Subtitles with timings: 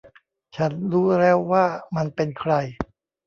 [0.55, 1.65] ฉันรู้แล้วว่า
[1.95, 2.53] มันเป็นใคร